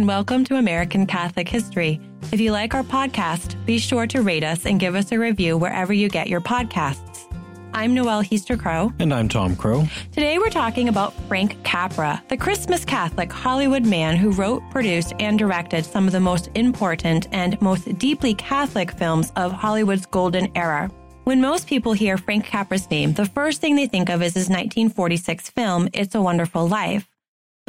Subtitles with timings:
[0.00, 2.00] and welcome to American Catholic History.
[2.32, 5.58] If you like our podcast, be sure to rate us and give us a review
[5.58, 7.30] wherever you get your podcasts.
[7.74, 8.94] I'm Noelle Heaster Crow.
[8.98, 9.86] And I'm Tom Crow.
[10.10, 15.38] Today we're talking about Frank Capra, the Christmas Catholic Hollywood man who wrote, produced, and
[15.38, 20.90] directed some of the most important and most deeply Catholic films of Hollywood's golden era.
[21.24, 24.48] When most people hear Frank Capra's name, the first thing they think of is his
[24.48, 27.06] 1946 film, It's a Wonderful Life.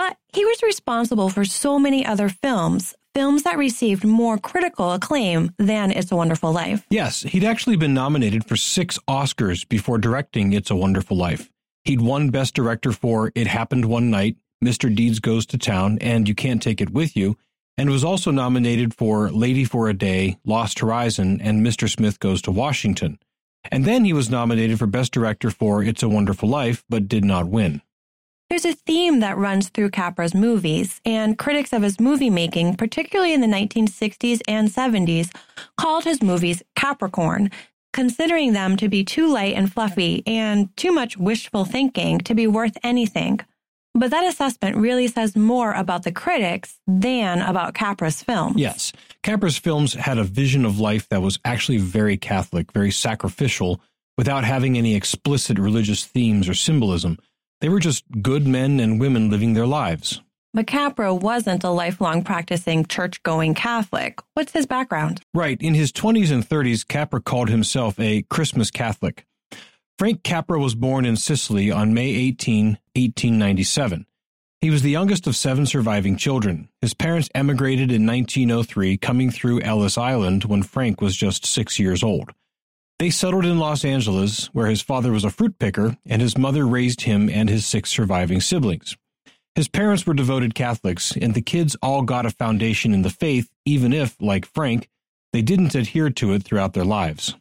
[0.01, 5.51] But he was responsible for so many other films, films that received more critical acclaim
[5.59, 6.87] than It's a Wonderful Life.
[6.89, 11.51] Yes, he'd actually been nominated for six Oscars before directing It's a Wonderful Life.
[11.83, 14.93] He'd won Best Director for It Happened One Night, Mr.
[14.93, 17.38] Deeds Goes to Town, and You Can't Take It With You,
[17.77, 21.88] and was also nominated for Lady for a Day, Lost Horizon, and Mr.
[21.88, 23.19] Smith Goes to Washington.
[23.71, 27.23] And then he was nominated for Best Director for It's a Wonderful Life, but did
[27.23, 27.83] not win.
[28.51, 33.33] There's a theme that runs through Capra's movies, and critics of his movie making, particularly
[33.33, 35.33] in the 1960s and 70s,
[35.77, 37.49] called his movies Capra-corn,
[37.93, 42.45] considering them to be too light and fluffy and too much wishful thinking to be
[42.45, 43.39] worth anything.
[43.95, 48.58] But that assessment really says more about the critics than about Capra's films.
[48.58, 48.91] Yes.
[49.23, 53.80] Capra's films had a vision of life that was actually very Catholic, very sacrificial,
[54.17, 57.17] without having any explicit religious themes or symbolism.
[57.62, 60.22] They were just good men and women living their lives.
[60.54, 64.20] But Capra wasn't a lifelong practicing church going Catholic.
[64.34, 65.22] What's his background?
[65.34, 65.62] Right.
[65.62, 69.26] In his 20s and 30s, Capra called himself a Christmas Catholic.
[69.98, 74.06] Frank Capra was born in Sicily on May 18, 1897.
[74.59, 76.67] He was the youngest of seven surviving children.
[76.82, 82.04] His parents emigrated in 1903, coming through Ellis Island when Frank was just six years
[82.04, 82.32] old.
[83.02, 86.67] They settled in Los Angeles, where his father was a fruit picker and his mother
[86.67, 88.95] raised him and his six surviving siblings.
[89.55, 93.49] His parents were devoted Catholics, and the kids all got a foundation in the faith,
[93.66, 94.88] even if, like Frank,
[95.33, 97.33] they didn't adhere to it throughout their lives.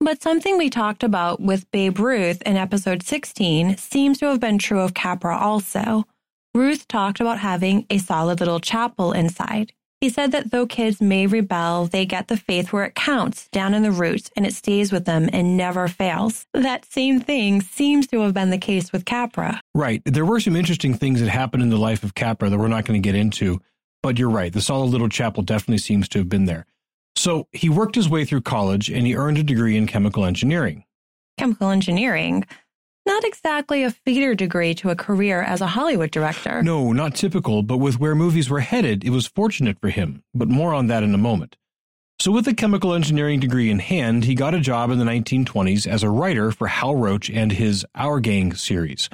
[0.00, 4.56] But something we talked about with Babe Ruth in episode 16 seems to have been
[4.56, 6.04] true of Capra also.
[6.54, 9.74] Ruth talked about having a solid little chapel inside.
[10.04, 13.72] He said that though kids may rebel, they get the faith where it counts, down
[13.72, 16.44] in the roots, and it stays with them and never fails.
[16.52, 19.62] That same thing seems to have been the case with Capra.
[19.74, 20.02] Right.
[20.04, 22.84] There were some interesting things that happened in the life of Capra that we're not
[22.84, 23.62] going to get into,
[24.02, 24.52] but you're right.
[24.52, 26.66] The solid little chapel definitely seems to have been there.
[27.16, 30.84] So he worked his way through college and he earned a degree in chemical engineering.
[31.38, 32.44] Chemical engineering?
[33.06, 36.62] Not exactly a feeder degree to a career as a Hollywood director.
[36.62, 40.48] No, not typical, but with where movies were headed, it was fortunate for him, but
[40.48, 41.56] more on that in a moment.
[42.18, 45.86] So, with a chemical engineering degree in hand, he got a job in the 1920s
[45.86, 49.10] as a writer for Hal Roach and his Our Gang series.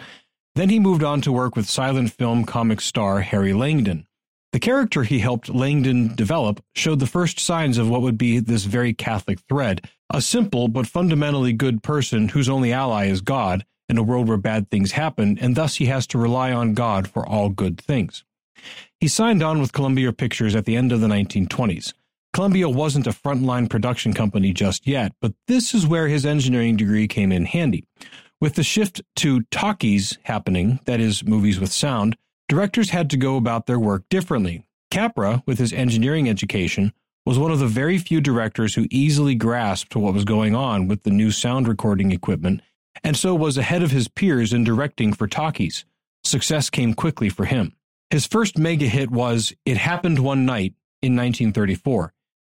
[0.54, 4.06] Then he moved on to work with silent film comic star Harry Langdon.
[4.52, 8.64] The character he helped Langdon develop showed the first signs of what would be this
[8.64, 13.98] very Catholic thread a simple but fundamentally good person whose only ally is God, in
[13.98, 17.28] a world where bad things happen, and thus he has to rely on God for
[17.28, 18.24] all good things.
[19.00, 21.92] He signed on with Columbia Pictures at the end of the 1920s.
[22.32, 27.08] Columbia wasn't a frontline production company just yet, but this is where his engineering degree
[27.08, 27.84] came in handy.
[28.40, 32.16] With the shift to talkies happening, that is, movies with sound,
[32.48, 34.64] directors had to go about their work differently.
[34.92, 36.92] Capra, with his engineering education,
[37.26, 41.02] was one of the very few directors who easily grasped what was going on with
[41.02, 42.62] the new sound recording equipment
[43.02, 45.84] and so was ahead of his peers in directing for talkies.
[46.24, 47.74] Success came quickly for him.
[48.10, 52.12] His first mega hit was It Happened One Night in 1934.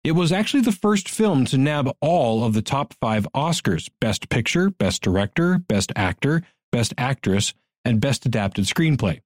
[0.04, 4.30] It was actually the first film to nab all of the top five Oscars Best
[4.30, 7.54] Picture, Best Director, Best Actor, Best Actress,
[7.86, 9.22] and Best Adapted Screenplay.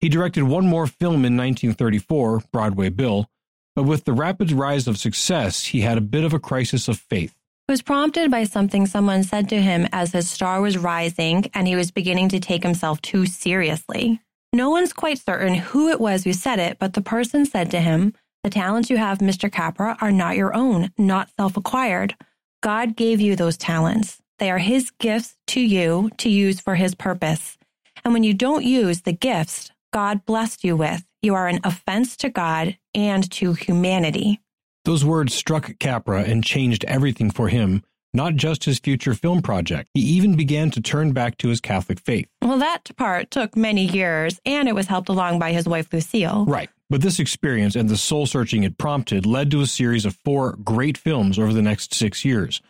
[0.00, 3.28] He directed one more film in 1934, Broadway Bill,
[3.74, 6.98] but with the rapid rise of success, he had a bit of a crisis of
[6.98, 7.34] faith.
[7.68, 11.74] Was prompted by something someone said to him as his star was rising and he
[11.74, 14.20] was beginning to take himself too seriously.
[14.52, 17.80] No one's quite certain who it was who said it, but the person said to
[17.80, 18.14] him,
[18.44, 19.50] The talents you have, Mr.
[19.50, 22.14] Capra, are not your own, not self acquired.
[22.62, 24.22] God gave you those talents.
[24.38, 27.58] They are His gifts to you to use for His purpose.
[28.04, 32.16] And when you don't use the gifts God blessed you with, you are an offense
[32.18, 34.40] to God and to humanity.
[34.86, 37.82] Those words struck Capra and changed everything for him,
[38.14, 39.90] not just his future film project.
[39.94, 42.28] He even began to turn back to his Catholic faith.
[42.40, 46.44] Well, that part took many years, and it was helped along by his wife, Lucille.
[46.46, 46.70] Right.
[46.88, 50.52] But this experience and the soul searching it prompted led to a series of four
[50.62, 52.62] great films over the next six years.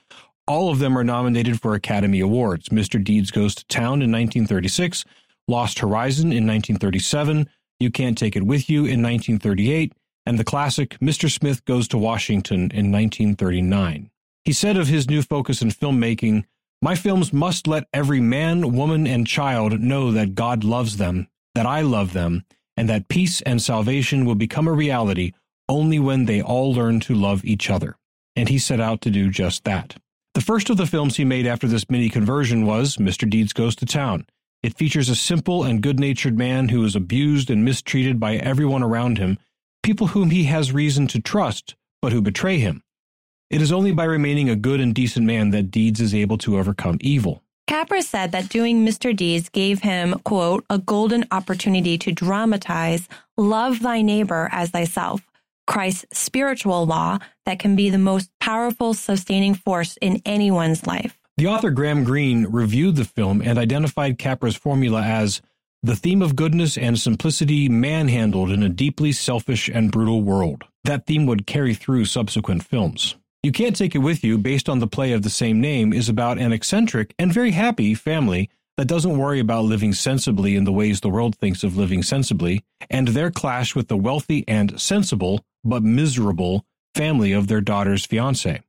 [0.47, 3.03] All of them are nominated for Academy Awards Mr.
[3.05, 5.05] Deeds Goes to Town in 1936,
[5.49, 7.47] Lost Horizon in 1937,
[7.79, 9.93] You Can't Take It With You in 1938,
[10.27, 11.31] and the classic Mr.
[11.31, 14.11] Smith Goes to Washington in 1939.
[14.45, 16.45] He said of his new focus in filmmaking,
[16.83, 21.67] My films must let every man, woman, and child know that God loves them, that
[21.67, 22.45] I love them,
[22.77, 25.33] and that peace and salvation will become a reality
[25.69, 27.97] only when they all learn to love each other.
[28.35, 29.97] And he set out to do just that.
[30.35, 33.29] The first of the films he made after this mini conversion was Mr.
[33.29, 34.27] Deeds Goes to Town.
[34.63, 38.83] It features a simple and good natured man who is abused and mistreated by everyone
[38.83, 39.39] around him,
[39.87, 42.83] people whom he has reason to trust, but who betray him.
[43.51, 46.59] It is only by remaining a good and decent man that Deeds is able to
[46.59, 47.45] overcome evil.
[47.69, 49.15] Capra said that doing Mr.
[49.15, 55.25] Deeds gave him, quote, a golden opportunity to dramatize love thy neighbor as thyself,
[55.69, 61.17] Christ's spiritual law that can be the most powerful sustaining force in anyone's life.
[61.37, 65.43] The author Graham Greene reviewed the film and identified Capra's formula as
[65.87, 70.65] the theme of goodness and simplicity manhandled in a deeply selfish and brutal world.
[70.83, 73.15] That theme would carry through subsequent films.
[73.45, 76.09] You Can't Take It With You, based on the play of the same name, is
[76.09, 80.73] about an eccentric and very happy family that doesn't worry about living sensibly in the
[80.73, 85.45] ways the world thinks of living sensibly, and their clash with the wealthy and sensible,
[85.63, 86.67] but miserable,
[86.97, 88.61] family of their daughter's fiance.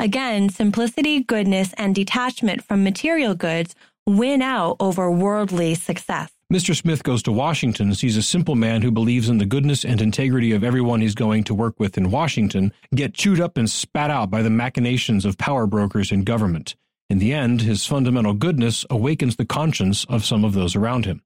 [0.00, 3.74] Again, simplicity, goodness, and detachment from material goods
[4.06, 6.32] win out over worldly success.
[6.52, 6.76] Mr.
[6.76, 10.52] Smith goes to Washington sees a simple man who believes in the goodness and integrity
[10.52, 14.30] of everyone he's going to work with in Washington get chewed up and spat out
[14.30, 16.76] by the machinations of power brokers and government.
[17.08, 21.22] In the end, his fundamental goodness awakens the conscience of some of those around him.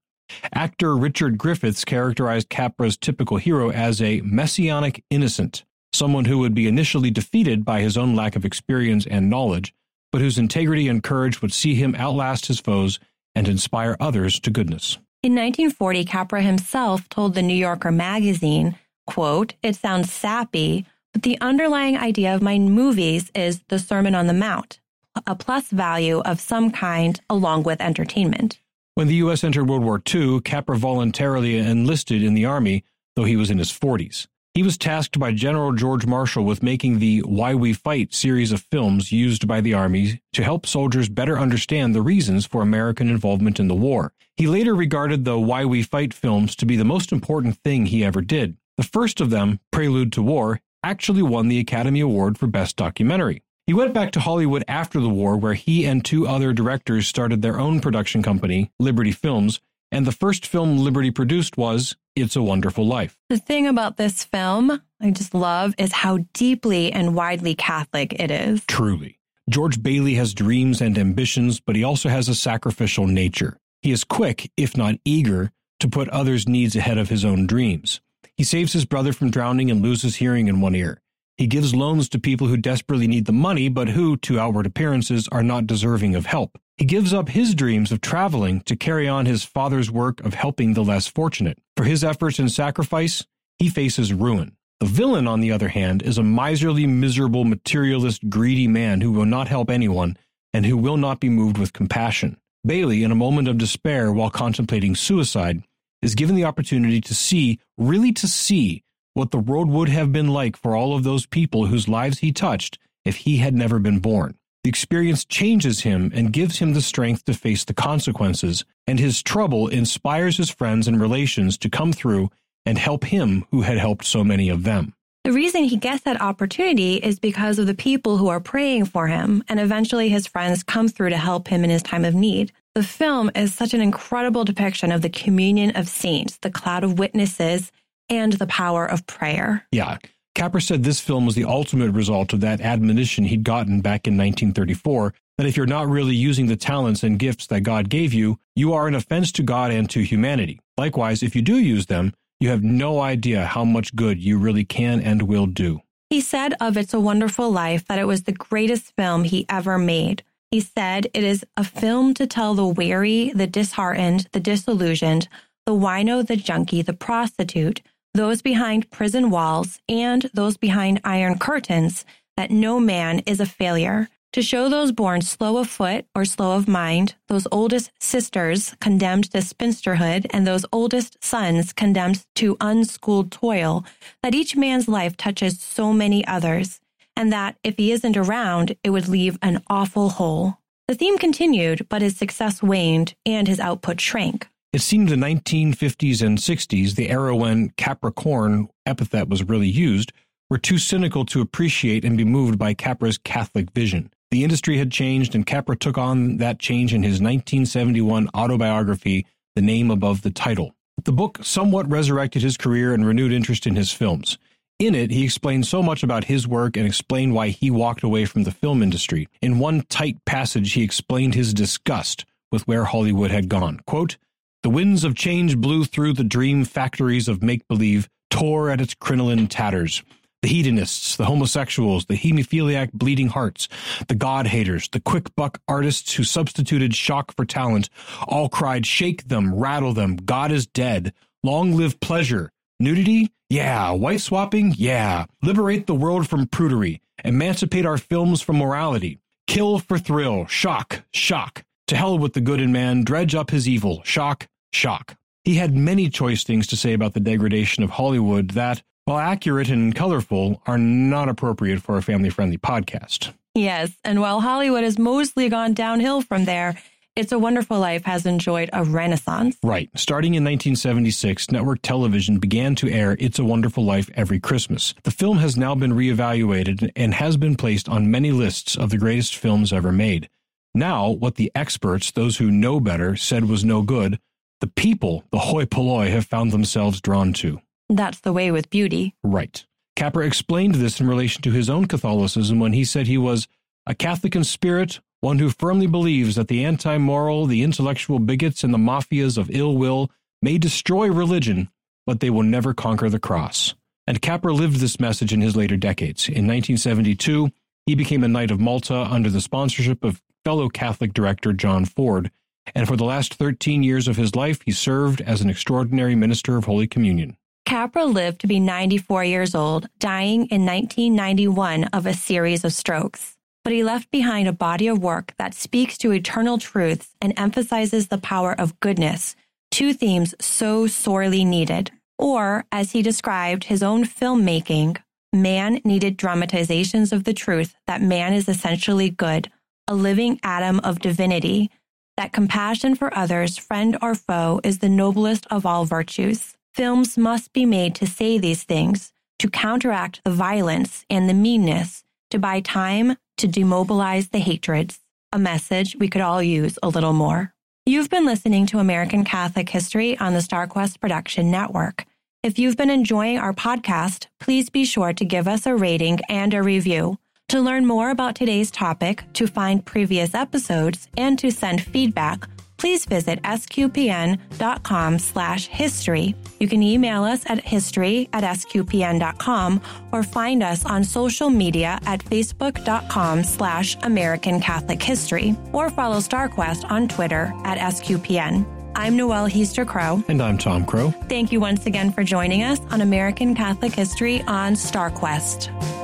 [0.55, 6.69] Actor Richard Griffiths characterized Capra's typical hero as a messianic innocent, someone who would be
[6.69, 9.75] initially defeated by his own lack of experience and knowledge,
[10.13, 13.01] but whose integrity and courage would see him outlast his foes
[13.35, 14.99] and inspire others to goodness.
[15.27, 18.79] In 1940, Capra himself told the New Yorker magazine,
[19.09, 24.29] quote, It sounds sappy, but the underlying idea of my movies is the Sermon on
[24.29, 24.79] the Mount
[25.27, 28.61] a plus value of some kind along with entertainment.
[28.95, 29.43] When the U.S.
[29.43, 32.85] entered World War II, Capra voluntarily enlisted in the Army,
[33.17, 34.29] though he was in his 40s.
[34.57, 38.63] He was tasked by General George Marshall with making the Why We Fight series of
[38.63, 43.61] films used by the Army to help soldiers better understand the reasons for American involvement
[43.61, 44.15] in the war.
[44.39, 48.03] He later regarded the Why We Fight films to be the most important thing he
[48.03, 48.57] ever did.
[48.79, 53.43] The first of them, Prelude to War, actually won the Academy Award for Best Documentary.
[53.67, 57.43] He went back to Hollywood after the war, where he and two other directors started
[57.43, 59.61] their own production company, Liberty Films,
[59.93, 63.19] and the first film Liberty produced was It's a Wonderful Life.
[63.29, 68.31] The thing about this film I just love is how deeply and widely Catholic it
[68.31, 68.65] is.
[68.67, 69.19] Truly.
[69.51, 73.59] George Bailey has dreams and ambitions, but he also has a sacrificial nature.
[73.83, 78.01] He is quick, if not eager, to put others' needs ahead of his own dreams.
[78.35, 81.03] He saves his brother from drowning and loses hearing in one ear.
[81.37, 85.29] He gives loans to people who desperately need the money, but who, to outward appearances,
[85.29, 86.59] are not deserving of help.
[86.79, 90.73] He gives up his dreams of traveling to carry on his father's work of helping
[90.73, 91.59] the less fortunate.
[91.77, 93.25] For his efforts and sacrifice,
[93.59, 94.57] he faces ruin.
[94.81, 99.25] The villain, on the other hand, is a miserly, miserable, materialist, greedy man who will
[99.25, 100.17] not help anyone
[100.53, 102.39] and who will not be moved with compassion.
[102.65, 105.63] Bailey, in a moment of despair while contemplating suicide,
[106.03, 108.83] is given the opportunity to see, really to see,
[109.17, 112.31] what the world would have been like for all of those people whose lives he
[112.31, 114.37] touched if he had never been born.
[114.63, 119.23] The experience changes him and gives him the strength to face the consequences, and his
[119.23, 122.31] trouble inspires his friends and relations to come through
[122.67, 124.93] and help him who had helped so many of them.
[125.25, 129.07] The reason he gets that opportunity is because of the people who are praying for
[129.07, 132.53] him, and eventually his friends come through to help him in his time of need.
[132.75, 136.99] The film is such an incredible depiction of the communion of saints, the cloud of
[136.99, 137.73] witnesses,
[138.09, 139.67] and the power of prayer.
[139.73, 139.99] Yeah.
[140.35, 144.15] Capra said this film was the ultimate result of that admonition he'd gotten back in
[144.19, 148.39] 1934 that if you're not really using the talents and gifts that God gave you,
[148.55, 150.61] you are an offense to God and to humanity.
[150.77, 154.65] Likewise, if you do use them, you have no idea how much good you really
[154.65, 155.81] can and will do.
[156.11, 159.79] He said of It's a Wonderful Life that it was the greatest film he ever
[159.79, 160.23] made.
[160.51, 165.29] He said it is a film to tell the weary, the disheartened, the disillusioned,
[165.65, 167.83] the wino, the junkie, the prostitute,
[168.17, 172.05] those behind prison walls, and those behind iron curtains,
[172.37, 174.09] that no man is a failure.
[174.33, 179.31] To show those born slow of foot or slow of mind, those oldest sisters condemned
[179.33, 183.85] to spinsterhood, and those oldest sons condemned to unschooled toil,
[184.23, 186.81] that each man's life touches so many others,
[187.17, 190.59] and that if he isn't around, it would leave an awful hole.
[190.87, 194.49] The theme continued, but his success waned and his output shrank.
[194.77, 200.13] It seemed the 1950s and 60s, the era when Capra-corn epithet was really used,
[200.51, 204.13] were too cynical to appreciate and be moved by Capra's Catholic vision.
[204.31, 209.63] The industry had changed, and Capra took on that change in his 1971 autobiography, The
[209.63, 210.75] Name Above the Title.
[211.05, 214.37] The book somewhat resurrected his career and renewed interest in his films.
[214.79, 218.27] In it, he explained so much about his work and explained why he walked away
[218.27, 219.27] from the film industry.
[219.41, 223.81] In one tight passage, he explained his disgust with where Hollywood had gone.
[223.87, 224.19] Quote,
[224.63, 228.95] the winds of change blew through the dream factories of make believe, tore at its
[228.95, 230.03] crinoline tatters
[230.43, 233.69] the hedonists, the homosexuals, the hemophiliac bleeding hearts,
[234.07, 237.89] the God haters, the quick buck artists who substituted shock for talent,
[238.29, 242.53] all cried, Shake them, rattle them, God is dead, long live pleasure.
[242.79, 243.33] Nudity?
[243.49, 243.91] Yeah.
[243.93, 244.75] Wife swapping?
[244.77, 245.25] Yeah.
[245.43, 247.01] Liberate the world from prudery.
[247.25, 249.19] Emancipate our films from morality.
[249.47, 250.47] Kill for thrill.
[250.47, 251.05] Shock.
[251.13, 251.65] Shock.
[251.89, 253.05] To hell with the good in man.
[253.05, 254.03] Dredge up his evil.
[254.05, 254.49] Shock.
[254.73, 255.17] Shock.
[255.45, 259.69] He had many choice things to say about the degradation of Hollywood that, while accurate
[259.69, 263.33] and colorful, are not appropriate for a family friendly podcast.
[263.55, 266.77] Yes, and while Hollywood has mostly gone downhill from there,
[267.15, 269.57] It's a Wonderful Life has enjoyed a renaissance.
[269.63, 269.89] Right.
[269.95, 274.93] Starting in 1976, network television began to air It's a Wonderful Life every Christmas.
[275.05, 278.99] The film has now been reevaluated and has been placed on many lists of the
[278.99, 280.29] greatest films ever made.
[280.77, 284.19] Now, what the experts, those who know better, said was no good,
[284.61, 287.63] the people, the hoi polloi, have found themselves drawn to.
[287.89, 289.15] That's the way with beauty.
[289.25, 289.65] Right.
[289.97, 293.49] Capra explained this in relation to his own Catholicism when he said he was
[293.87, 298.63] a Catholic in spirit, one who firmly believes that the anti moral, the intellectual bigots,
[298.63, 300.11] and the mafias of ill will
[300.43, 301.71] may destroy religion,
[302.05, 303.75] but they will never conquer the cross.
[304.07, 306.29] And Capra lived this message in his later decades.
[306.29, 307.51] In 1972,
[307.87, 312.31] he became a Knight of Malta under the sponsorship of fellow Catholic director John Ford,
[312.73, 316.57] and for the last 13 years of his life, he served as an extraordinary minister
[316.57, 317.37] of Holy Communion.
[317.65, 323.35] Capra lived to be 94 years old, dying in 1991 of a series of strokes.
[323.65, 328.07] But he left behind a body of work that speaks to eternal truths and emphasizes
[328.07, 329.35] the power of goodness,
[329.73, 331.91] two themes so sorely needed.
[332.21, 334.99] Or, as he described his own filmmaking,
[335.33, 339.51] man needed dramatizations of the truth that man is essentially good,
[339.89, 341.71] a living atom of divinity,
[342.17, 346.57] that compassion for others, friend or foe, is the noblest of all virtues.
[346.75, 352.05] Films must be made to say these things, to counteract the violence and the meanness,
[352.31, 355.01] to buy time, to demobilize the hatreds.
[355.33, 357.53] A message we could all use a little more.
[357.85, 362.07] You've been listening to American Catholic History on the StarQuest Production Network.
[362.43, 366.55] If you've been enjoying our podcast, please be sure to give us a rating and
[366.55, 367.19] a review.
[367.51, 373.05] To learn more about today's topic, to find previous episodes, and to send feedback, please
[373.05, 376.35] visit sqpn.com slash history.
[376.59, 382.25] You can email us at history at sqpn.com or find us on social media at
[382.25, 388.67] facebook.com slash American Catholic History or follow StarQuest on Twitter at sqpn.
[388.97, 390.25] I'm Noelle Heaster Crow.
[390.27, 391.11] And I'm Tom Crow.
[391.29, 395.96] Thank you once again for joining us on American Catholic History on StarQuest.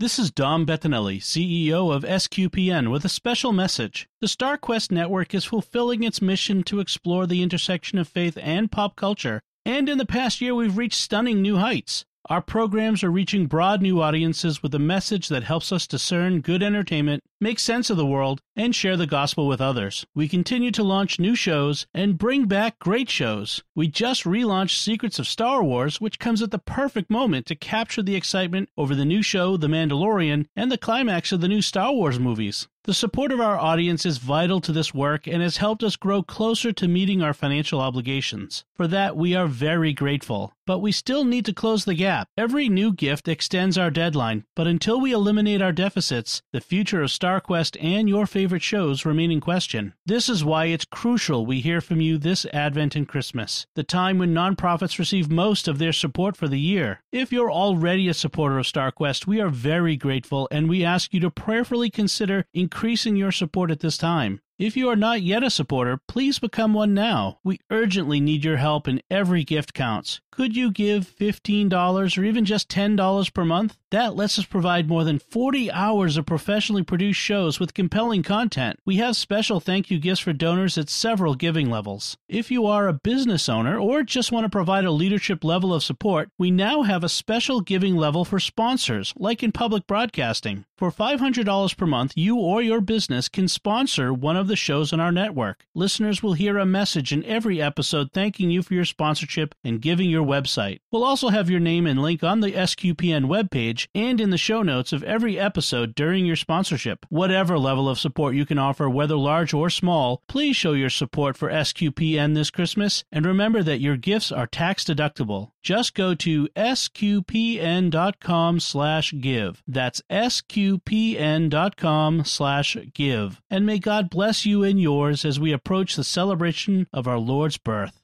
[0.00, 4.08] This is Dom Bettinelli, CEO of SQPN, with a special message.
[4.22, 8.96] The StarQuest network is fulfilling its mission to explore the intersection of faith and pop
[8.96, 12.06] culture, and in the past year we've reached stunning new heights.
[12.30, 16.62] Our programs are reaching broad new audiences with a message that helps us discern good
[16.62, 20.06] entertainment, make sense of the world, and share the gospel with others.
[20.14, 23.62] We continue to launch new shows and bring back great shows.
[23.74, 28.02] We just relaunched Secrets of Star Wars, which comes at the perfect moment to capture
[28.02, 31.92] the excitement over the new show, The Mandalorian, and the climax of the new Star
[31.92, 32.68] Wars movies.
[32.84, 36.22] The support of our audience is vital to this work and has helped us grow
[36.22, 38.64] closer to meeting our financial obligations.
[38.74, 40.54] For that, we are very grateful.
[40.66, 42.28] But we still need to close the gap.
[42.38, 47.10] Every new gift extends our deadline, but until we eliminate our deficits, the future of
[47.30, 49.94] StarQuest and your favorite shows remain in question.
[50.04, 54.18] This is why it's crucial we hear from you this Advent and Christmas, the time
[54.18, 57.02] when nonprofits receive most of their support for the year.
[57.12, 61.20] If you're already a supporter of StarQuest, we are very grateful and we ask you
[61.20, 64.40] to prayerfully consider increasing your support at this time.
[64.58, 67.38] If you are not yet a supporter, please become one now.
[67.44, 70.20] We urgently need your help and every gift counts.
[70.32, 73.78] Could you give $15 or even just $10 per month?
[73.90, 78.78] That lets us provide more than 40 hours of professionally produced shows with compelling content.
[78.86, 82.16] We have special thank you gifts for donors at several giving levels.
[82.28, 85.82] If you are a business owner or just want to provide a leadership level of
[85.82, 90.66] support, we now have a special giving level for sponsors, like in public broadcasting.
[90.76, 95.00] For $500 per month, you or your business can sponsor one of the shows on
[95.00, 95.66] our network.
[95.74, 100.08] Listeners will hear a message in every episode thanking you for your sponsorship and giving
[100.08, 100.78] your website.
[100.90, 104.62] We'll also have your name and link on the SQPN webpage and in the show
[104.62, 107.06] notes of every episode during your sponsorship.
[107.08, 111.36] Whatever level of support you can offer, whether large or small, please show your support
[111.36, 115.50] for SQPN this Christmas and remember that your gifts are tax deductible.
[115.62, 119.62] Just go to sqpn.com slash give.
[119.66, 123.42] That's sqpn.com slash give.
[123.50, 127.58] And may God bless you and yours as we approach the celebration of our Lord's
[127.58, 127.98] birth.